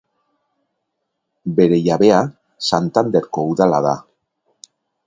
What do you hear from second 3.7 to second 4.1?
da.